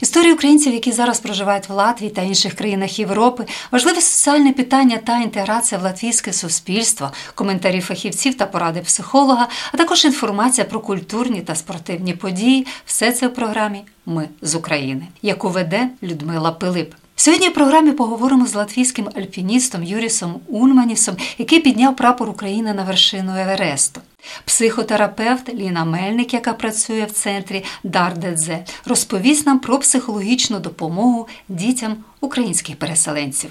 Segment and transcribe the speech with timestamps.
[0.00, 5.18] Історії українців, які зараз проживають в Латвії та інших країнах Європи, важливе соціальне питання та
[5.20, 11.54] інтеграція в латвійське суспільство, коментарі фахівців та поради психолога, а також інформація про культурні та
[11.54, 12.66] спортивні події.
[12.86, 16.94] Все це в програмі Ми з України, яку веде Людмила Пилип.
[17.16, 23.36] Сьогодні в програмі поговоримо з латвійським альпіністом Юрісом Унманісом, який підняв прапор України на вершину
[23.36, 24.00] Евересту.
[24.44, 32.76] Психотерапевт Ліна Мельник, яка працює в центрі Дардедзе, розповість нам про психологічну допомогу дітям українських
[32.76, 33.50] переселенців.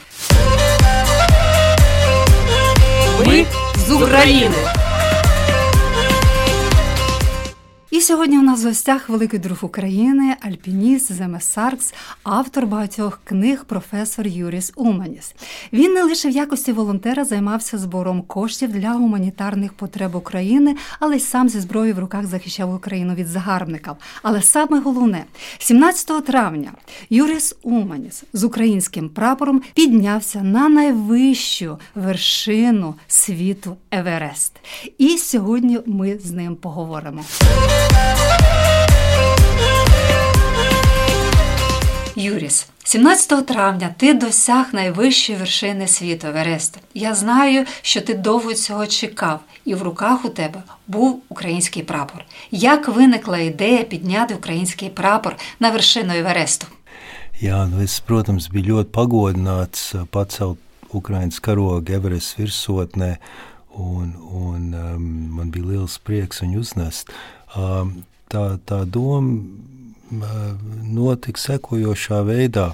[3.25, 3.45] Ми
[3.87, 4.55] з України.
[8.01, 14.27] Сьогодні у нас в гостях великий друг України, альпініст Земес Саркс, автор багатьох книг, професор
[14.27, 15.33] Юріс Уманіс.
[15.73, 21.19] Він не лише в якості волонтера займався збором коштів для гуманітарних потреб України, але й
[21.19, 23.93] сам зі зброєю в руках захищав Україну від загарбників.
[24.23, 25.23] Але саме головне,
[25.57, 26.71] 17 травня
[27.09, 34.53] Юріс Уманіс з українським прапором піднявся на найвищу вершину світу Еверест.
[34.97, 37.23] І сьогодні ми з ним поговоримо.
[42.15, 46.77] Юріс, 17 травня ти досяг найвищої вершини світу Еверест.
[46.93, 52.25] Я знаю, що ти довго цього чекав, і в руках у тебе був український прапор.
[52.51, 56.67] Як виникла ідея підняти український прапор на вершину Евересту?
[57.41, 60.59] Jā, nu es, protams, biju ļoti pagodināts pacelt
[62.37, 63.17] virsotnē,
[63.79, 65.07] un, un um,
[65.37, 67.09] man bija liels prieks viņu uznest.
[67.55, 69.39] Um, tā, tā doma
[70.09, 72.73] notika sekojošā veidā.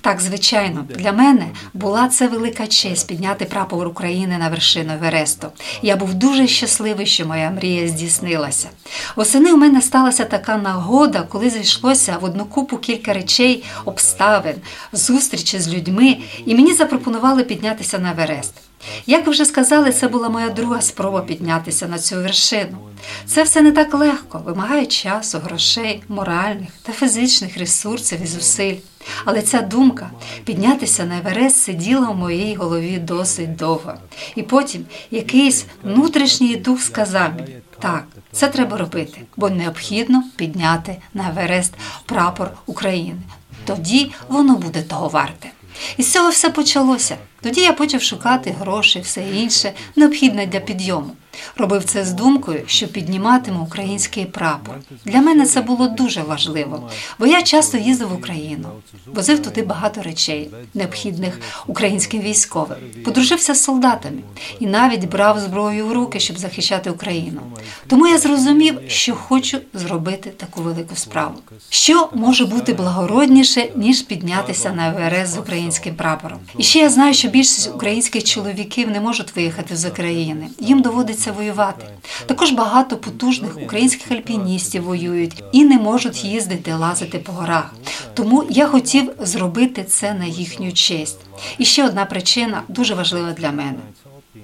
[0.00, 5.46] Так, звичайно, для мене була це велика честь підняти прапор України на вершину Вересту.
[5.82, 8.68] Я був дуже щасливий, що моя мрія здійснилася.
[9.16, 14.54] Восени у мене сталася така нагода, коли зайшлося в одну купу кілька речей, обставин,
[14.92, 16.16] зустрічі з людьми,
[16.46, 18.69] і мені запропонували піднятися на Верест.
[19.06, 22.78] Як ви вже сказали, це була моя друга спроба піднятися на цю вершину.
[23.26, 28.76] Це все не так легко, вимагає часу, грошей, моральних та фізичних ресурсів і зусиль.
[29.24, 30.10] Але ця думка
[30.44, 33.94] піднятися на Еверест сиділа в моїй голові досить довго.
[34.34, 41.28] І потім якийсь внутрішній дух сказав мені, так, це треба робити, бо необхідно підняти на
[41.28, 41.74] Еверест
[42.06, 43.20] прапор України.
[43.64, 45.50] Тоді воно буде того варте.
[45.96, 47.16] І з цього все почалося.
[47.42, 51.10] Тоді я почав шукати гроші, все інше, необхідне для підйому.
[51.56, 54.74] Робив це з думкою, що підніматиму український прапор.
[55.04, 58.68] Для мене це було дуже важливо, бо я часто їздив в Україну,
[59.06, 64.22] возив туди багато речей, необхідних українським військовим, подружився з солдатами
[64.60, 67.40] і навіть брав зброю в руки, щоб захищати Україну.
[67.86, 71.34] Тому я зрозумів, що хочу зробити таку велику справу.
[71.70, 76.38] Що може бути благородніше ніж піднятися на Еверест з українським прапором?
[76.58, 80.46] І ще я знаю, що більшість українських чоловіків не можуть виїхати з України.
[80.58, 81.86] Їм доводиться воювати.
[82.26, 87.74] Також багато потужних українських альпіністів воюють і не можуть їздити, лазити по горах.
[88.14, 91.20] Тому я хотів зробити це на їхню честь.
[91.58, 93.78] І ще одна причина дуже важлива для мене.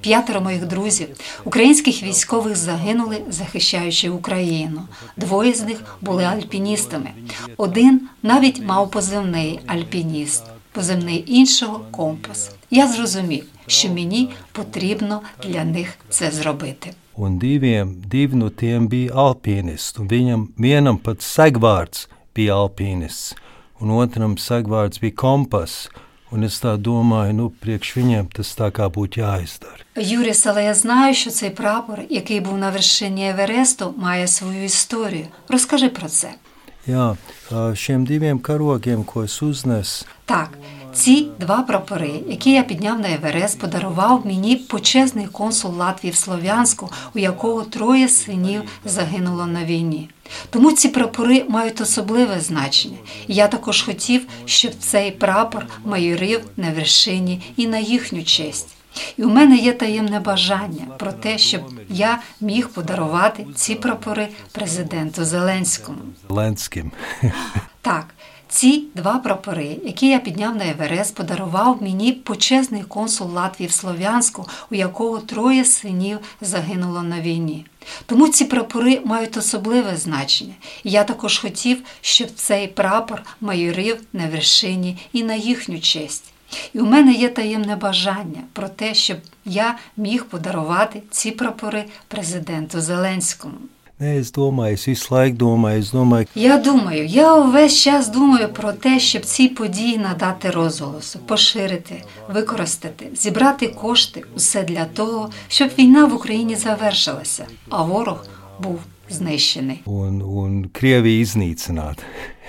[0.00, 1.08] П'ятеро моїх друзів,
[1.44, 4.82] українських військових, загинули, захищаючи Україну.
[5.16, 7.10] Двоє з них були альпіністами.
[7.56, 10.42] Один навіть мав позивний альпініст,
[10.75, 12.51] позивний іншого компас.
[12.71, 16.93] Я зрозумів, що мені потрібно для них це зробити.
[17.17, 23.35] Un diviem, divi no tiem bija alpīnisti, un viņam vienam pat segvārds bija alpīnists,
[23.81, 25.89] un otram segvārds bija kompass.
[26.31, 29.83] Un es tā domāju, nu, priekš viņiem tas tā kā būtu jāizdara.
[29.95, 35.27] Юріс, але я знаю, що цей прапор, який був на вершині Евересту, має свою історію.
[35.47, 36.33] Розкажи про це.
[36.86, 37.16] Jā,
[37.74, 40.50] šiem diviem karogiem, ko es uznesu, Так,
[40.96, 46.90] Ці два прапори, які я підняв на Еверест, подарував мені почесний консул Латвії в Слов'янську,
[47.14, 50.08] у якого троє синів загинуло на війні.
[50.50, 52.96] Тому ці прапори мають особливе значення.
[53.28, 58.75] Я також хотів, щоб цей прапор майорив на вершині і на їхню честь.
[59.16, 65.24] І у мене є таємне бажання про те, щоб я міг подарувати ці прапори президенту
[65.24, 65.98] Зеленському.
[66.28, 66.92] Зеленським.
[67.80, 68.14] Так,
[68.48, 74.46] ці два прапори, які я підняв на Еверест, подарував мені почесний консул Латвії в Слов'янську,
[74.70, 77.66] у якого троє синів загинуло на війні.
[78.06, 80.54] Тому ці прапори мають особливе значення.
[80.84, 86.32] І я також хотів, щоб цей прапор майорив на вершині і на їхню честь.
[86.74, 92.80] І у мене є таємне бажання про те, щоб я міг подарувати ці прапори президенту
[92.80, 93.54] Зеленському.
[94.00, 98.48] Nē, es domāju, es visu laiku domāju, es domāju, Я думаю, я увесь час думаю
[98.48, 105.70] про те, щоб ці події надати розголосу, поширити, використати, зібрати кошти усе для того, щоб
[105.78, 108.26] війна в Україні завершилася, а ворог
[108.62, 109.82] був знищений.
[109.86, 112.02] un, un Krieviju iznīcināt,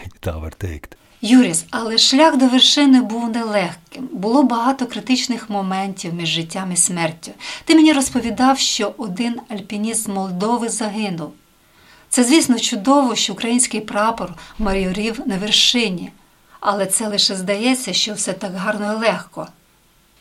[0.04, 0.98] ja tā var teikt.
[1.22, 4.10] Юріс, але шлях до вершини був нелегким.
[4.12, 7.32] Було багато критичних моментів між життям і смертю.
[7.66, 11.34] Ти мені розповідав, що один альпініст з Молдови загинув.
[12.10, 16.12] Це, звісно, чудово, що український прапор майорів на вершині,
[16.60, 19.48] але це лише здається, що все так гарно і легко.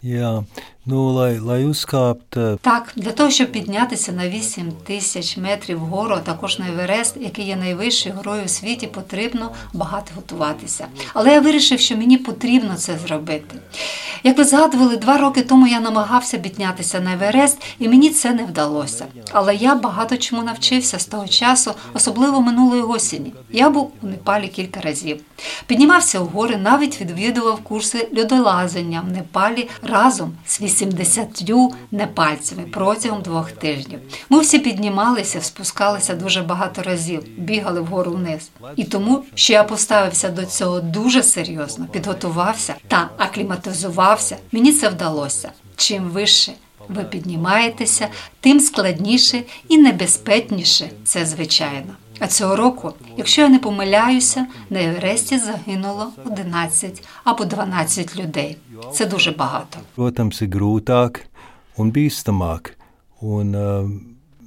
[0.02, 0.44] Jā,
[0.86, 6.18] nu, lai, lai uzkāptu, Так, для того, щоб піднятися на 8 тисяч метрів вгору, а
[6.18, 10.86] також на Еверест, який є найвищою горою у світі, потрібно багато готуватися.
[11.14, 13.58] Але я вирішив, що мені потрібно це зробити.
[14.24, 18.44] Як ви згадували, два роки тому я намагався піднятися на Еверест, і мені це не
[18.44, 19.06] вдалося.
[19.32, 23.32] Але я багато чому навчився з того часу, особливо минулої осені.
[23.50, 25.20] Я був у Непалі кілька разів.
[25.66, 31.42] Піднімався у гори, навіть відвідував курси льодолазання в Непалі разом з 80
[31.90, 33.98] непальцями протягом двох тижнів.
[34.28, 38.50] Ми всі піднімалися, спускалися дуже багато разів, бігали вгору вниз.
[38.76, 45.52] І тому, що я поставився до цього дуже серйозно, підготувався та акліматизувався, мені це вдалося.
[45.76, 46.52] Чим вище
[46.88, 48.08] ви піднімаєтеся,
[48.40, 51.94] тим складніше і небезпечніше це звичайно.
[52.19, 58.57] А цього року, якщо я не помиляюся, на Евересті загинуло 11 або 12 людей.
[58.93, 59.79] Це дуже багато.
[59.97, 61.19] protams, ir grūtāk
[61.77, 62.73] un bīstamāk.
[63.21, 64.01] Un, um,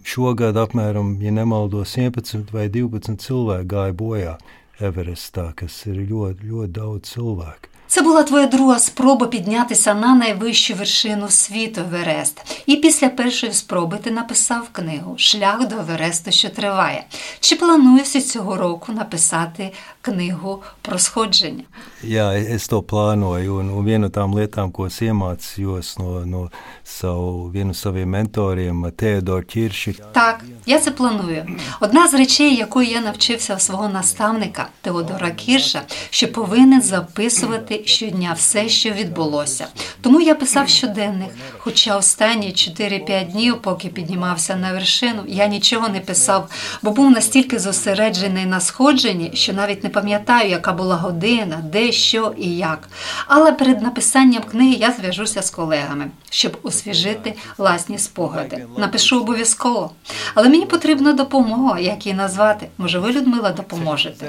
[0.05, 4.35] šogad apmēram, ja nemaldos, 11 vai 12 cilvēki gāja bojā
[4.81, 7.71] Everestā, kas ir ļoti, ļoti daudz cilvēku.
[7.92, 12.64] Це була твоя друга спроба піднятися на найвищу вершину світу Еверест.
[12.66, 17.04] І після першої спроби ти написав книгу Шлях до Евересту, що триває.
[17.40, 19.72] Чи плануєш і цього року написати
[20.02, 21.64] книгу про сходження?
[22.04, 26.42] Jā, es to plānoju, un, un viena no tām lietām, ko es iemācījos no, no
[26.84, 31.48] savu, vienu saviem mentoriem, Teodoru Čirši, Так, я це планую.
[31.80, 38.34] Одна з речей, якої я навчився у свого наставника Теодора Кірша, що повинен записувати щодня
[38.38, 39.68] все, що відбулося.
[40.02, 41.30] Тому я писав щоденник.
[41.58, 46.50] Хоча останні 4-5 днів, поки піднімався на вершину, я нічого не писав,
[46.82, 52.34] бо був настільки зосереджений на сходженні, що навіть не пам'ятаю, яка була година, де, що
[52.38, 52.90] і як.
[53.28, 58.66] Але перед написанням книги я зв'яжуся з колегами, щоб освіжити власні спогади.
[58.78, 59.92] Напишу обов'язково.
[60.34, 62.68] Але мені потрібна допомога, як її назвати.
[62.78, 64.26] Може, ви, Людмила, допоможете?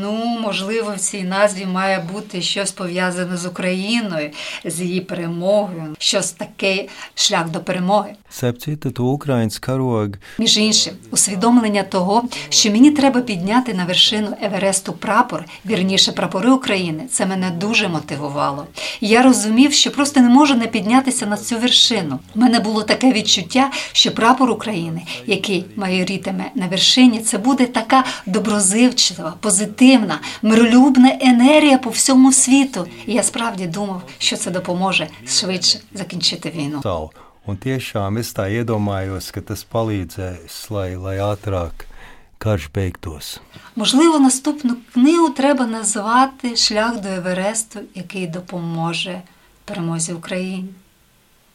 [0.00, 4.30] Ну, можливо, цій назві має бути щось пов'язане з Україною,
[4.64, 8.14] з її перемогою, щось таке шлях до перемоги.
[8.40, 14.92] Citu, to Ukraiņas karogu Між іншим, усвідомлення того, що мені треба підняти на вершину Евересту
[14.92, 18.66] прапор, вірніше прапори України, це мене дуже мотивувало.
[19.00, 22.18] Я розумів, що просто не можу не піднятися на цю вершину.
[22.34, 28.04] У мене було таке відчуття, що прапор України, який майорітиме на вершині, це буде така
[28.26, 32.86] доброзивчлива, позитивна, миролюбна енергія по всьому світу.
[33.06, 37.10] І я справді думав, що це допоможе швидше закінчити війну.
[37.42, 41.88] Un tiešām es tā iedomājos, ka tas palīdzēs, lai, lai ātrāk
[42.38, 43.40] karš beigtos.
[43.76, 49.22] Можливо, наступну книгу треба назвати Шлях до Евересту, який допоможе
[49.64, 50.68] перемозі України.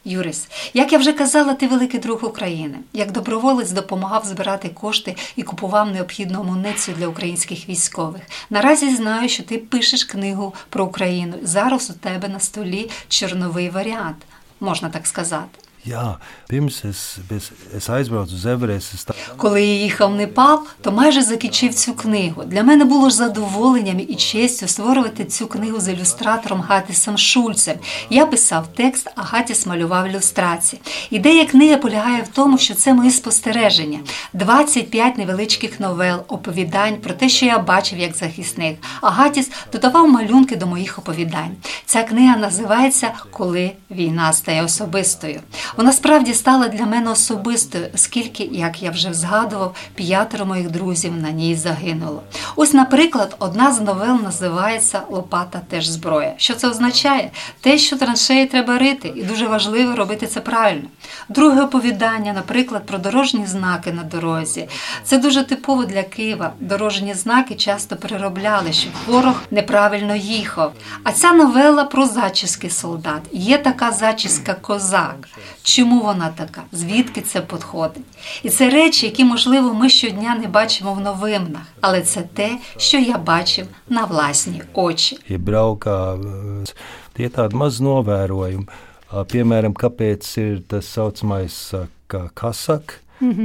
[0.08, 2.78] Юрис, як я вже казала, ти великий друг України.
[2.94, 8.22] Як доброволець допомагав збирати кошти і купував необхідну амуницію для українських військових.
[8.50, 11.34] Наразі знаю, що ти пишеш книгу про Україну.
[11.44, 14.18] Зараз у тебе на столі чорновий варіант,
[14.60, 15.66] можна так сказати.
[15.88, 16.17] Jā,
[16.50, 17.01] pirms es,
[17.77, 22.44] es, aizbraucu uz Everestu, tā Коли я їхав в Непал, то майже закінчив цю книгу.
[22.44, 27.75] Для мене було ж задоволенням і честю створювати цю книгу з ілюстратором Гатісом Шульцем.
[28.10, 30.82] Я писав текст, а Гатіс малював ілюстрації.
[31.10, 34.00] Ідея книги полягає в тому, що це мої спостереження:
[34.34, 38.77] 25 невеличких новел, оповідань про те, що я бачив як захисник.
[39.01, 41.56] А Гатіс додавав малюнки до моїх оповідань.
[41.86, 45.41] Ця книга називається Коли війна стає особистою.
[45.77, 51.31] Вона справді стала для мене особистою, оскільки, як я вже згадував, п'ятеро моїх друзів на
[51.31, 52.24] ній загинуло.
[52.55, 56.34] Ось, наприклад, одна з новел називається Лопата теж зброя.
[56.38, 57.31] Що це означає?
[57.62, 60.88] Те, що траншеї треба рити, і дуже важливо робити це правильно.
[61.29, 64.67] Друге оповідання, наприклад, про дорожні знаки на дорозі.
[65.03, 66.53] Це дуже типово для Києва.
[66.60, 70.74] Дорожні знаки часто переробляли, щоб ворог неправильно їхав.
[71.03, 73.22] А ця новела про зачіски солдат.
[73.31, 75.15] Є така зачіска козак.
[75.66, 76.62] Чому вона така?
[76.73, 78.02] Звідки це походить?
[78.42, 82.99] І це речі, які, можливо, ми щодня не бачимо в новинах, але це те, що
[82.99, 85.19] я бачив на власні очі.
[85.31, 86.14] ja braukā.
[86.16, 86.75] eh,
[87.19, 88.66] Tie tādi maz novērojumi.
[89.12, 92.99] Ah, Piemēram, kāpēc ir tas saucamais ah, kā kasak?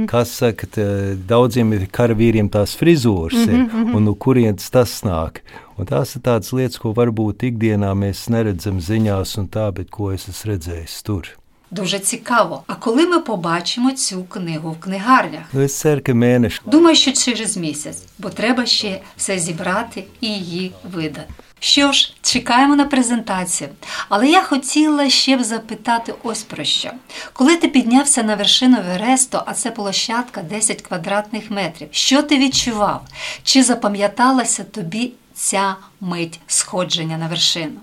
[0.06, 3.60] Kasaka, tā- daudziem ir karavīriem tās frizūras, ir,
[3.94, 5.38] un no kurienes tas nāk.
[5.78, 10.10] Un tās ir tādas lietas, ko varbūt ikdienā mēs neredzam ziņās, un tā, bet ko
[10.16, 11.28] es esmu redzējis tur.
[11.73, 12.63] Дуже цікаво.
[12.67, 15.43] А коли ми побачимо цю книгу в книгарнях?
[16.13, 21.33] Mēneši Думаю, що через місяць, бо треба ще все зібрати і її видати.
[21.59, 23.69] Що ж, чекаємо на презентацію.
[24.09, 26.91] Але я хотіла ще б запитати ось про що.
[27.33, 33.01] Коли ти піднявся на вершину Вересту, а це площадка 10 квадратних метрів, що ти відчував?
[33.43, 37.79] Чи запам'яталася тобі ця мить сходження на вершину?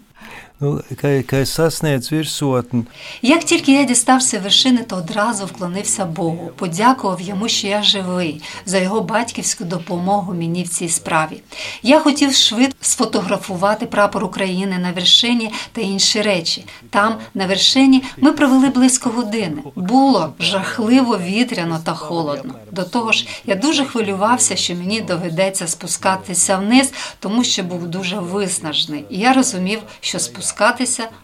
[0.61, 2.85] Ka, ka es virsotni,
[3.23, 8.79] Як тільки я дістався вершини, то одразу вклонився Богу, подякував йому, що я живий, за
[8.79, 11.43] його батьківську допомогу мені в цій справі.
[11.83, 16.64] Я хотів швидко сфотографувати прапор України на вершині та інші речі.
[16.90, 19.62] Там, на вершині, ми провели близько години.
[19.75, 22.55] Було жахливо вітряно та холодно.
[22.73, 28.17] До того ж, я дуже хвилювався, що мені доведеться спускатися вниз, тому що був дуже
[28.17, 29.05] виснажений.
[29.11, 30.50] І я розумів, що спускатися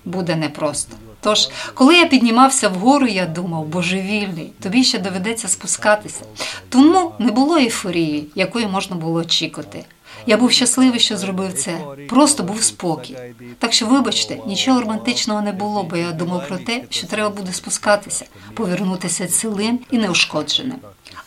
[0.05, 0.97] буде непросто.
[1.21, 6.21] Тож, коли я піднімався вгору, я думав, божевільний, тобі ще доведеться спускатися.
[6.69, 9.85] Тому не було ейфорії, якої можна було очікувати.
[10.27, 11.79] Я був щасливий, що зробив це.
[12.09, 13.17] Просто був спокій.
[13.59, 17.53] Так що, вибачте, нічого романтичного не було, бо я думав про те, що треба буде
[17.53, 20.77] спускатися, повернутися цілим і неушкодженим.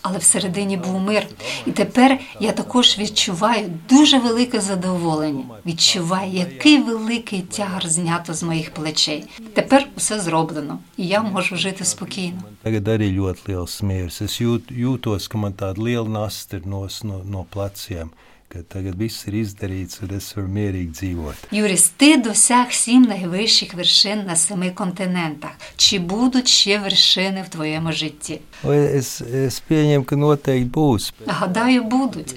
[0.02, 1.28] Але всередині був мир.
[1.66, 5.44] І тепер я також відчуваю дуже велике задоволення.
[5.66, 9.26] Відчуваю, який великий тягар знято з моїх плечей.
[9.54, 12.42] Тепер усе зроблено, і я можу жити спокійно.
[12.64, 14.20] Tagad arī ļoti liels miers.
[14.20, 16.84] Es jūtos, ka man tāda liela nasta ir no,
[17.24, 18.12] no, pleciem,
[18.50, 21.42] ka tagad viss ir izdarīts un es varu mierīgi dzīvot.
[21.54, 25.52] Юріс, ти досяг сім найвищих вершин на семи континентах.
[25.78, 28.42] Чи будуть ще вершини в твоєму житті?
[28.64, 31.14] Es, es pieņemu, ka noteikti būs.
[31.28, 32.36] Гадаю, будуть.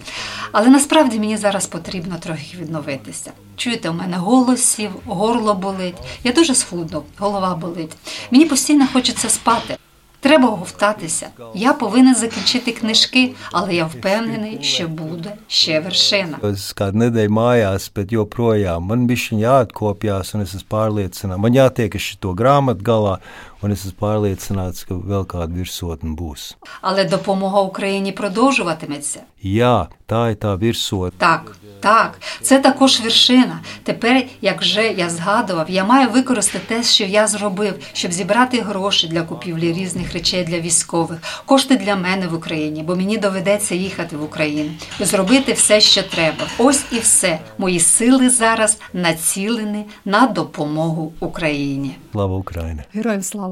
[0.53, 3.33] Але насправді мені зараз потрібно трохи відновитися.
[3.57, 5.97] Чуєте, у мене голос сів, горло болить.
[6.25, 7.97] Я дуже схуднув, голова болить.
[8.31, 9.77] Мені постійно хочеться спати.
[10.22, 11.30] Треба оговтатися.
[11.56, 16.38] Я повинен закінчити книжки, але я впевнений, що буде ще вершина.
[16.42, 21.96] Es kādu nedēļu mājās, bet joprojām man bija jāatkopjas, un es esmu pārliecināts, man jātiek
[21.96, 23.16] ar šo grāmatu galā,
[23.63, 26.57] Un es esmu pārliecināts, ka vēl kāda virsotne būs.
[26.81, 29.21] Але допомога Україні продовжуватиметься.
[29.43, 31.19] Jā, tā ir tā virsotne.
[31.19, 33.61] Так, так, це також вершина.
[33.83, 39.09] Тепер, як вже я згадував, я маю використати те, що я зробив, щоб зібрати гроші
[39.09, 44.17] для купівлі різних речей для військових, кошти для мене в Україні, бо мені доведеться їхати
[44.17, 46.45] в Україну, і зробити все, що треба.
[46.59, 47.39] Ось і все.
[47.59, 51.97] Мої сили зараз націлені на допомогу Україні.
[52.15, 52.83] Slava Ukraini!
[52.95, 53.52] Героям слава!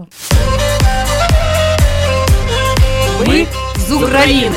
[3.26, 3.46] Ми
[3.88, 4.56] з України.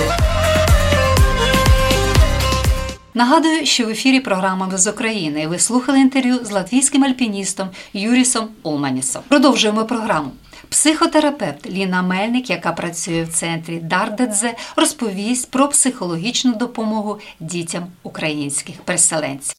[3.13, 5.47] Нагадую, що в ефірі програма «Ми з України.
[5.47, 9.21] Ви слухали інтерв'ю з латвійським альпіністом Юрісом Улманісом.
[9.27, 10.31] Продовжуємо програму.
[10.69, 19.55] Психотерапевт Ліна Мельник, яка працює в центрі Дардедзе, розповість про психологічну допомогу дітям українських переселенців.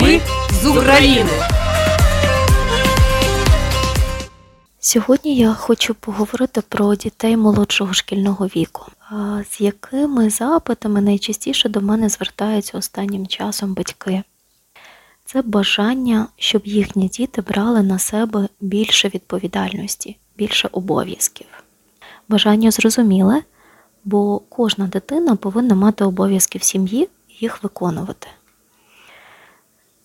[0.00, 0.20] Ми
[0.62, 1.30] з України.
[4.82, 8.86] Сьогодні я хочу поговорити про дітей молодшого шкільного віку,
[9.50, 14.22] з якими запитами найчастіше до мене звертаються останнім часом батьки.
[15.24, 21.46] це бажання, щоб їхні діти брали на себе більше відповідальності, більше обов'язків.
[22.28, 23.42] Бажання зрозуміле,
[24.04, 28.28] бо кожна дитина повинна мати обов'язки в сім'ї і їх виконувати.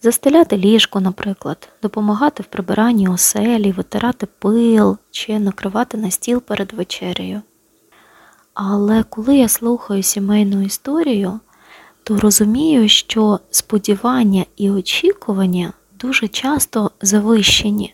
[0.05, 7.41] Застеляти ліжко, наприклад, допомагати в прибиранні оселі, витирати пил чи накривати на стіл перед вечерею.
[8.53, 11.39] Але коли я слухаю сімейну історію,
[12.03, 17.93] то розумію, що сподівання і очікування дуже часто завищені,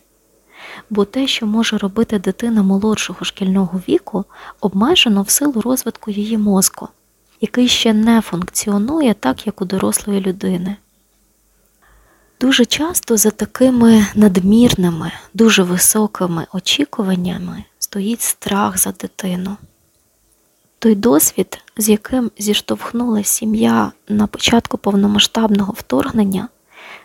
[0.90, 4.24] бо те, що може робити дитина молодшого шкільного віку,
[4.60, 6.88] обмежено в силу розвитку її мозку,
[7.40, 10.76] який ще не функціонує так, як у дорослої людини.
[12.42, 19.56] Дуже часто за такими надмірними, дуже високими очікуваннями стоїть страх за дитину.
[20.78, 26.48] Той досвід, з яким зіштовхнула сім'я на початку повномасштабного вторгнення,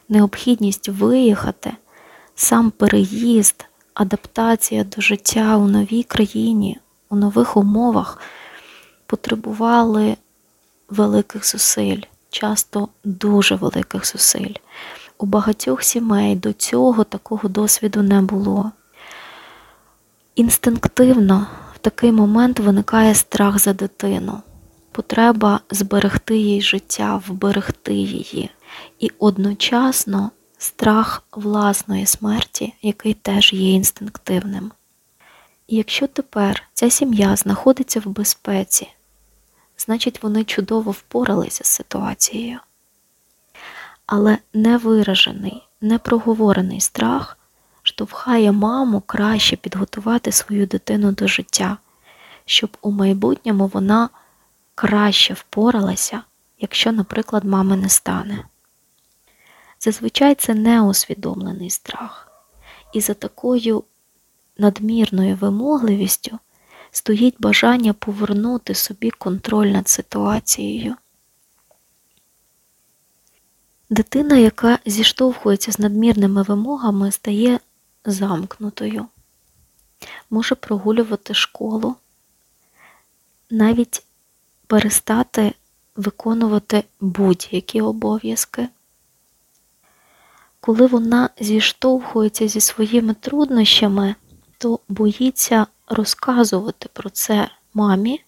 [0.09, 1.71] необхідність виїхати,
[2.35, 6.79] сам переїзд, адаптація до життя у новій країні,
[7.09, 8.21] у нових умовах
[9.05, 10.17] потребували
[10.89, 14.53] великих зусиль, часто дуже великих зусиль.
[15.17, 18.71] У багатьох сімей до цього такого досвіду не було.
[20.35, 24.41] Інстинктивно в такий момент виникає страх за дитину,
[24.91, 28.49] потреба зберегти їй життя, вберегти її,
[28.99, 34.71] і одночасно страх власної смерті, який теж є інстинктивним.
[35.67, 38.87] І якщо тепер ця сім'я знаходиться в безпеці,
[39.77, 42.59] значить вони чудово впоралися з ситуацією.
[44.07, 47.37] Але невиражений, непроговорений страх
[47.83, 51.77] штовхає маму краще підготувати свою дитину до життя,
[52.45, 54.09] щоб у майбутньому вона
[54.75, 56.21] краще впоралася,
[56.59, 58.43] якщо, наприклад, мами не стане.
[59.79, 62.31] Зазвичай це неусвідомлений страх,
[62.93, 63.83] і за такою
[64.57, 66.39] надмірною вимогливістю
[66.91, 70.95] стоїть бажання повернути собі контроль над ситуацією.
[73.89, 77.59] Дитина, яка зіштовхується з надмірними вимогами, стає
[78.05, 79.05] замкнутою,
[80.29, 81.95] може прогулювати школу,
[83.49, 84.03] навіть
[84.67, 85.53] перестати
[85.95, 88.67] виконувати будь-які обов'язки.
[90.59, 94.15] Коли вона зіштовхується зі своїми труднощами,
[94.57, 98.23] то боїться розказувати про це мамі,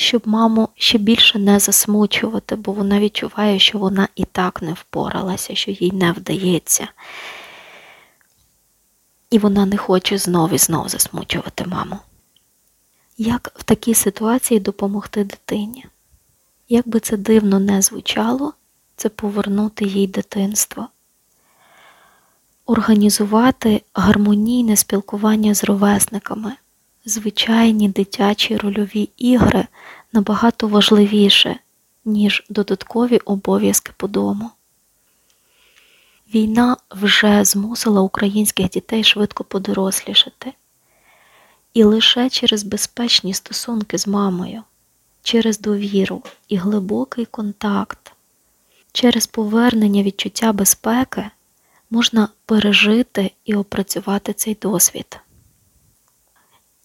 [0.00, 5.54] щоб маму ще більше не засмучувати, бо вона відчуває, що вона і так не впоралася,
[5.54, 6.88] що їй не вдається.
[9.30, 11.98] І вона не хоче знов і знов засмучувати маму.
[13.18, 15.86] Як в такій ситуації допомогти дитині?
[16.68, 18.52] Як би це дивно не звучало,
[18.96, 20.88] це повернути їй дитинство,
[22.66, 26.52] організувати гармонійне спілкування з ровесниками,
[27.10, 29.66] звичайні дитячі рольові ігри
[30.12, 31.56] набагато важливіше,
[32.04, 34.50] ніж додаткові обов'язки по дому.
[36.34, 40.52] Війна вже змусила українських дітей швидко подорослішати.
[41.74, 44.62] І лише через безпечні стосунки з мамою,
[45.22, 48.12] через довіру і глибокий контакт,
[48.92, 51.30] через повернення відчуття безпеки
[51.90, 55.20] можна пережити і опрацювати цей досвід.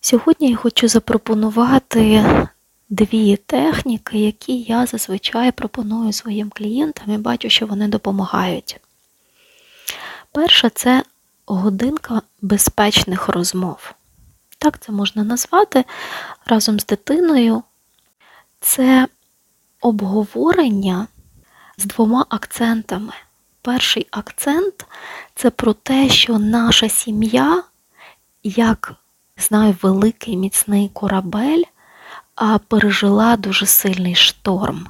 [0.06, 2.26] Сьогодні я хочу запропонувати
[2.90, 8.80] дві техніки, які я зазвичай пропоную своїм клієнтам і бачу, що вони допомагають.
[10.32, 11.04] Перша це
[11.46, 13.94] годинка безпечних розмов.
[14.58, 15.86] Так це можна назвати
[16.46, 17.64] разом з дитиною.
[18.60, 19.08] Це
[19.82, 21.08] обговорення
[21.78, 23.14] з двома акцентами.
[23.62, 24.86] Перший акцент
[25.36, 27.64] це про те, що наша сім'я,
[28.44, 28.96] як
[29.38, 31.64] знаю, великий міцний корабель,
[32.68, 34.88] пережила дуже сильний шторм,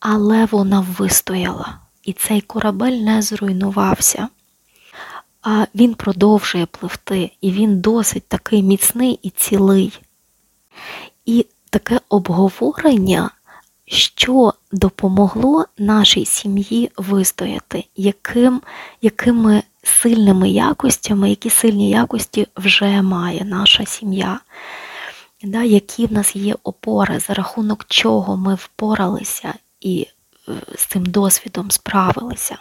[0.00, 4.28] але вона вистояла, і цей корабель не зруйнувався.
[5.42, 10.00] А він продовжує пливти, і він досить такий міцний і цілий.
[11.26, 13.30] І таке обговорення,
[13.86, 18.62] що допомогло нашій сім'ї вистояти, яким,
[19.02, 24.40] якими сильними якостями, які сильні якості вже має наша сім'я,
[25.42, 30.06] да, які в нас є опори, за рахунок чого ми впоралися і
[30.48, 32.58] е, з цим досвідом справилися.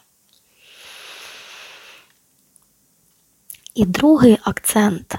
[3.75, 5.17] І другий акцент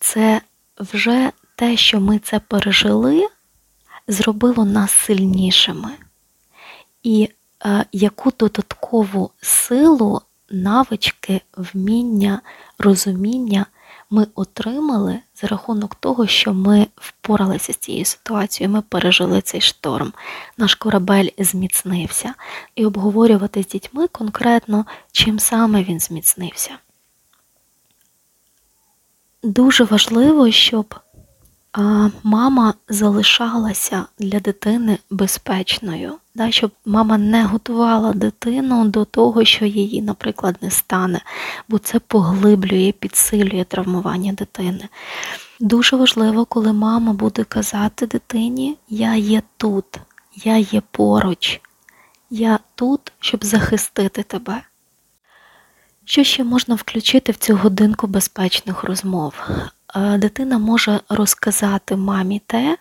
[0.00, 0.40] це
[0.78, 3.28] вже те, що ми це пережили,
[4.08, 5.90] зробило нас сильнішими.
[7.02, 7.28] І
[7.64, 12.40] е, яку додаткову силу, навички, вміння,
[12.78, 13.66] розуміння
[14.12, 20.12] ми отримали за рахунок того, що ми впоралися з цією ситуацією, ми пережили цей шторм.
[20.58, 22.34] Наш корабель зміцнився.
[22.74, 26.70] І обговорювати з дітьми конкретно, чим саме він зміцнився.
[29.42, 30.94] Дуже важливо, щоб
[32.22, 40.02] мама залишалася для дитини безпечною, да, щоб мама не готувала дитину до того, що її,
[40.02, 41.20] наприклад, не стане,
[41.68, 44.88] бо це поглиблює, підсилює травмування дитини.
[45.60, 49.84] Дуже важливо, коли мама буде казати дитині: Я є тут,
[50.36, 51.60] я є поруч,
[52.30, 54.62] я тут, щоб захистити тебе.
[56.04, 59.34] Що ще можна включити в цю годинку безпечних розмов?
[59.94, 62.78] Дитина може розказати мамі те,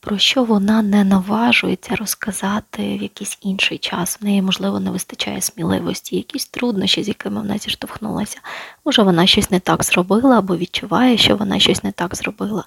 [0.00, 4.18] про що вона не наважується розказати в якийсь інший час.
[4.20, 8.38] В неї, можливо, не вистачає сміливості, якісь труднощі, з якими вона зіштовхнулася.
[8.84, 12.64] Може, вона щось не так зробила або відчуває, що вона щось не так зробила.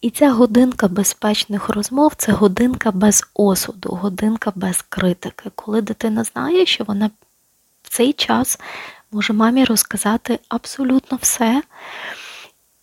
[0.00, 6.66] І ця годинка безпечних розмов це годинка без осуду, годинка без критики, коли дитина знає,
[6.66, 7.10] що вона
[7.82, 8.58] в цей час
[9.12, 11.62] може мамі розказати абсолютно все.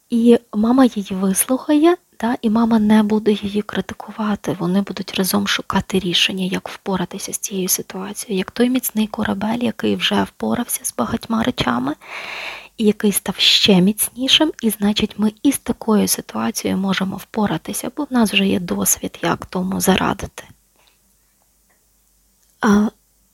[0.09, 4.55] І мама її вислухає, да, і мама не буде її критикувати.
[4.59, 9.95] Вони будуть разом шукати рішення, як впоратися з цією ситуацією, як той міцний корабель, який
[9.95, 11.95] вже впорався з багатьма речами,
[12.77, 18.13] і який став ще міцнішим, і значить, ми із такою ситуацією можемо впоратися, бо в
[18.13, 20.43] нас вже є досвід, як тому зарадити.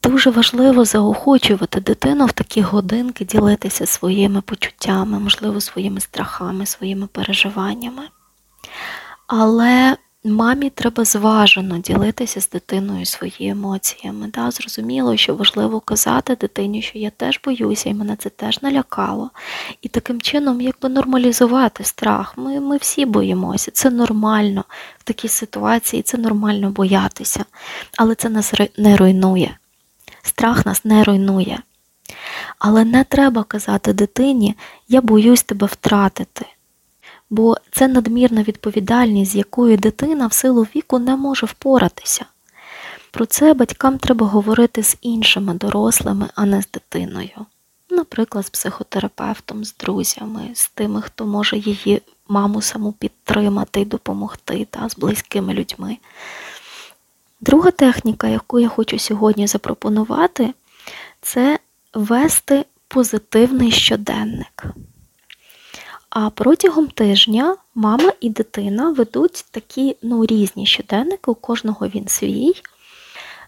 [0.04, 8.04] Дуже важливо заохочувати дитину в такі годинки ділитися своїми почуттями, можливо, своїми страхами, своїми переживаннями.
[9.28, 14.28] Але мамі треба зважено ділитися з дитиною свої емоціями.
[14.34, 14.52] Да?
[14.52, 19.30] Зрозуміло, що важливо казати дитині, що я теж боюся, і мене це теж налякало.
[19.82, 22.38] І таким чином, якби нормалізувати страх.
[22.38, 23.72] Ми, Ми всі боїмося.
[23.72, 24.66] Це нормально
[24.98, 27.46] в такій ситуації, це нормально боятися,
[27.98, 29.58] але це нас не руйнує.
[30.22, 31.60] Страх нас не руйнує.
[32.60, 34.58] Але не треба казати дитині,
[34.88, 36.46] я боюсь тебе втратити.
[37.30, 42.26] Бо це надмірна відповідальність, з якою дитина в силу віку не може впоратися.
[43.12, 47.46] Про це батькам треба говорити з іншими дорослими, а не з дитиною.
[47.90, 54.68] Наприклад, з психотерапевтом, з друзями, з тими, хто може її маму саму підтримати і допомогти,
[54.70, 55.98] та, з близькими людьми.
[57.42, 60.54] Друга техніка, яку я хочу сьогодні запропонувати,
[61.22, 61.60] це
[61.94, 64.66] вести позитивний щоденник.
[66.10, 72.54] А протягом тижня мама і дитина ведуть такі ну, різні щоденники, у кожного він свій,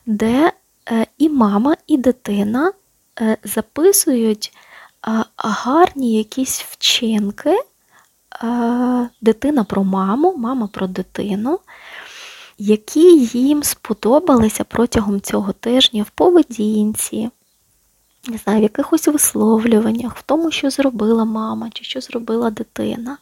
[0.05, 0.51] де
[0.91, 2.71] е, і мама, і дитина
[3.21, 4.53] е, записують
[5.37, 7.59] гарні якісь вчинки,
[9.21, 11.59] дитина про маму, мама про дитину
[12.57, 17.29] які їм сподобалися протягом цього тижня в поведінці,
[18.27, 23.17] не знаю, в якихось висловлюваннях, в тому, що зробила мама чи що зробила дитина.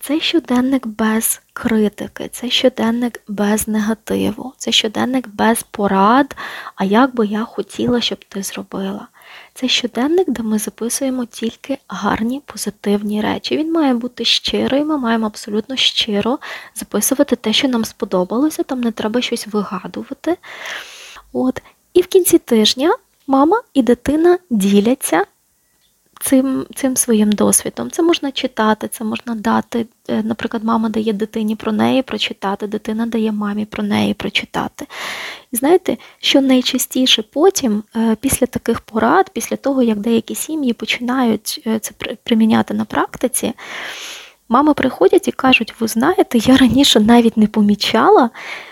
[0.00, 6.36] Це щоденник без критики, це щоденник без негативу, це щоденник без порад,
[6.74, 9.08] а як би я хотіла, щоб ти зробила.
[9.54, 13.56] Це щоденник, де ми записуємо тільки гарні позитивні речі.
[13.56, 16.38] Він має бути щирий, ми маємо абсолютно щиро
[16.74, 20.36] записувати те, що нам сподобалося, там не треба щось вигадувати.
[21.32, 21.62] От.
[21.94, 25.24] І в кінці тижня мама і дитина діляться
[26.20, 27.90] цим цим своїм досвідом.
[27.90, 29.86] Це можна читати, це можна дати.
[30.08, 34.86] Е, наприклад, мама дає дитині про неї прочитати, дитина дає мамі про неї прочитати.
[35.52, 41.62] І знаєте, що найчастіше потім, е, після таких порад, після того, як деякі сім'ї починають
[41.66, 41.92] е, це
[42.24, 43.52] приміняти на практиці,
[44.48, 48.30] мами приходять і кажуть: ви знаєте, я раніше навіть не помічала,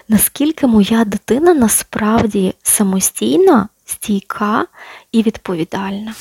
[0.08, 4.66] наскільки моя дитина насправді самостійна, стійка
[5.12, 6.14] і відповідальна.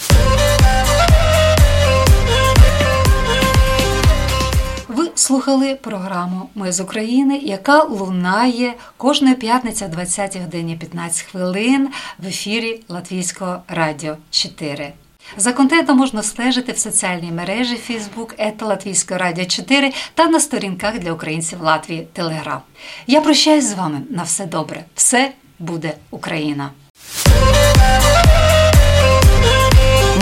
[5.19, 12.27] Слухали програму Ми з України, яка лунає кожної п'ятниці о 20 годині 15 хвилин в
[12.27, 14.93] ефірі Латвійського радіо 4.
[15.37, 20.99] За контентом можна стежити в соціальній мережі Facebook ета Латвійського радіо 4 та на сторінках
[20.99, 22.59] для українців Латвії Телеграм.
[23.07, 24.85] Я прощаюсь з вами на все добре.
[24.95, 26.69] Все буде Україна.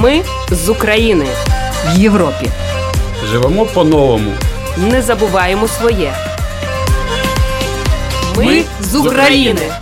[0.01, 1.25] Ми з України
[1.85, 2.49] в Європі.
[3.31, 4.31] Живемо по-новому.
[4.77, 6.15] Не забуваємо своє.
[8.37, 9.73] Ми з України.